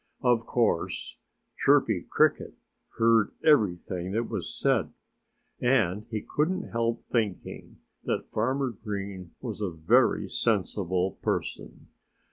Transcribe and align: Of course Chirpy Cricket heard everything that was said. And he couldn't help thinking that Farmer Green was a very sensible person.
Of 0.23 0.47
course 0.47 1.17
Chirpy 1.59 2.07
Cricket 2.09 2.55
heard 2.97 3.33
everything 3.45 4.13
that 4.13 4.27
was 4.29 4.51
said. 4.59 4.93
And 5.59 6.07
he 6.09 6.25
couldn't 6.27 6.71
help 6.71 7.03
thinking 7.03 7.77
that 8.05 8.31
Farmer 8.31 8.71
Green 8.71 9.35
was 9.41 9.61
a 9.61 9.69
very 9.69 10.27
sensible 10.27 11.11
person. 11.21 11.89